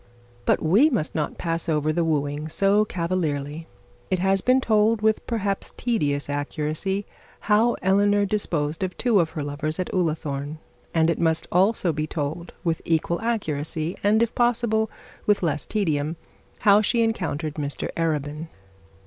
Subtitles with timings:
[0.45, 3.67] But we must not pass over the wooing so cavalierly.
[4.09, 7.05] It has been told, with perhaps tedious accuracy,
[7.41, 10.57] how Eleanor disposed of two of her lovers at Ullathorne;
[10.91, 14.89] and it must also be told with equal accuracy, and if possible
[15.27, 16.15] with less tedium,
[16.61, 18.47] how she encountered Mr Arabin.